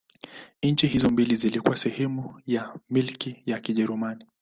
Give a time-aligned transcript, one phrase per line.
[0.63, 4.25] Nchi hizo mbili zilikuwa sehemu ya Milki ya Kijerumani.